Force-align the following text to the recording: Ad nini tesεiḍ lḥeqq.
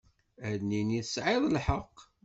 Ad 0.49 0.59
nini 0.69 0.99
tesεiḍ 1.05 1.43
lḥeqq. 1.55 1.97